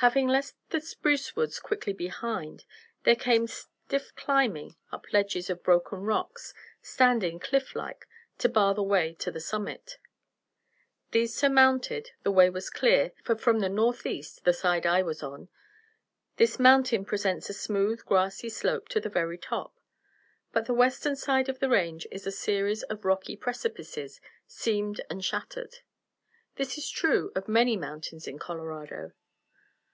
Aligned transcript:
Having 0.00 0.28
left 0.28 0.54
the 0.70 0.80
spruce 0.80 1.34
woods 1.34 1.58
quickly 1.58 1.92
behind, 1.92 2.64
there 3.02 3.16
came 3.16 3.48
some 3.48 3.68
stiff 3.88 4.14
climbing 4.14 4.76
up 4.92 5.12
ledges 5.12 5.50
of 5.50 5.64
broken 5.64 6.02
rocks, 6.02 6.54
standing, 6.80 7.40
cliff 7.40 7.74
like, 7.74 8.06
to 8.38 8.48
bar 8.48 8.74
the 8.74 8.82
way 8.84 9.12
to 9.14 9.32
the 9.32 9.40
summit. 9.40 9.98
These 11.10 11.34
surmounted, 11.34 12.12
the 12.22 12.30
way 12.30 12.48
was 12.48 12.70
clear, 12.70 13.10
for 13.24 13.34
from 13.34 13.58
the 13.58 13.68
northeast 13.68 14.44
the 14.44 14.52
side 14.52 14.86
I 14.86 15.02
was 15.02 15.20
on 15.20 15.48
this 16.36 16.60
mountain 16.60 17.04
presents 17.04 17.50
a 17.50 17.52
smooth 17.52 18.04
grassy 18.04 18.50
slope 18.50 18.88
to 18.90 19.00
the 19.00 19.08
very 19.08 19.36
top; 19.36 19.80
but 20.52 20.66
the 20.66 20.74
western 20.74 21.16
side 21.16 21.48
of 21.48 21.58
the 21.58 21.68
range 21.68 22.06
is 22.12 22.24
a 22.24 22.30
series 22.30 22.84
of 22.84 23.04
rocky 23.04 23.36
precipices, 23.36 24.20
seamed 24.46 25.00
and 25.10 25.24
shattered. 25.24 25.78
This 26.54 26.78
is 26.78 26.88
true 26.88 27.32
of 27.34 27.48
many 27.48 27.76
mountains 27.76 28.28
in 28.28 28.38
Colorado. 28.38 29.10